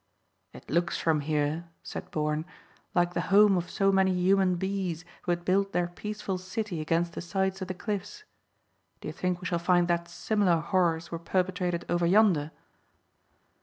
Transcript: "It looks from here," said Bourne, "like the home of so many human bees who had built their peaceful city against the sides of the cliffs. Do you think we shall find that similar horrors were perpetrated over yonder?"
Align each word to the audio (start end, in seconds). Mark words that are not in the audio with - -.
"It 0.51 0.67
looks 0.67 0.97
from 0.97 1.19
here," 1.19 1.65
said 1.83 2.09
Bourne, 2.09 2.43
"like 2.95 3.13
the 3.13 3.21
home 3.29 3.55
of 3.55 3.69
so 3.69 3.91
many 3.91 4.11
human 4.11 4.55
bees 4.55 5.05
who 5.21 5.31
had 5.31 5.45
built 5.45 5.73
their 5.73 5.85
peaceful 5.89 6.39
city 6.39 6.81
against 6.81 7.13
the 7.13 7.21
sides 7.21 7.61
of 7.61 7.67
the 7.67 7.75
cliffs. 7.75 8.23
Do 9.01 9.07
you 9.09 9.13
think 9.13 9.41
we 9.41 9.45
shall 9.45 9.59
find 9.59 9.87
that 9.89 10.07
similar 10.07 10.57
horrors 10.59 11.11
were 11.11 11.19
perpetrated 11.19 11.85
over 11.87 12.07
yonder?" 12.07 12.49